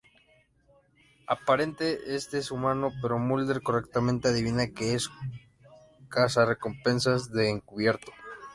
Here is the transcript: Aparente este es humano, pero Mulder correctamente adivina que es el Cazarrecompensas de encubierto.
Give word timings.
Aparente 1.27 2.15
este 2.15 2.39
es 2.39 2.49
humano, 2.49 2.89
pero 3.03 3.19
Mulder 3.19 3.61
correctamente 3.61 4.29
adivina 4.29 4.71
que 4.71 4.95
es 4.95 5.11
el 6.01 6.07
Cazarrecompensas 6.09 7.31
de 7.31 7.51
encubierto. 7.51 8.11